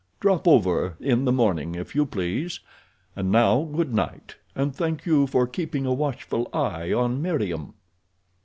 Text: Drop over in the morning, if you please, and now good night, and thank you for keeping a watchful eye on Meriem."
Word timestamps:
Drop 0.19 0.47
over 0.47 0.95
in 0.99 1.25
the 1.25 1.31
morning, 1.31 1.75
if 1.75 1.93
you 1.93 2.07
please, 2.07 2.59
and 3.15 3.31
now 3.31 3.61
good 3.61 3.93
night, 3.93 4.35
and 4.55 4.75
thank 4.75 5.05
you 5.05 5.27
for 5.27 5.45
keeping 5.45 5.85
a 5.85 5.93
watchful 5.93 6.49
eye 6.51 6.91
on 6.91 7.21
Meriem." 7.21 7.75